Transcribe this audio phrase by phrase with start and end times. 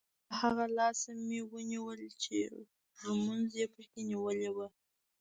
[0.27, 2.33] له هغه لاسه مې ونیول چې
[3.01, 4.67] ږومنځ یې په کې نیولی وو.